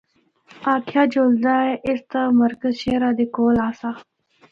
[0.73, 3.91] آکھیا جُلدا اے اس دا مرکز شہرا دے کول آسا۔